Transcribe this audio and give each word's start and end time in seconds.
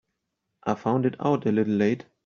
I 0.63 0.73
found 0.73 1.05
it 1.05 1.15
out 1.19 1.45
a 1.45 1.51
little 1.51 1.75
late. 1.75 2.05